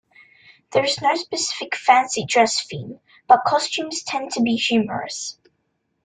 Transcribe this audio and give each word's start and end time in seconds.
There 0.71 0.83
is 0.83 0.99
no 0.99 1.13
specific 1.13 1.75
fancy 1.75 2.25
dress 2.25 2.65
"theme", 2.65 2.99
but 3.27 3.43
costumes 3.45 4.01
tend 4.01 4.31
to 4.31 4.41
be 4.41 4.55
humorous. 4.55 5.37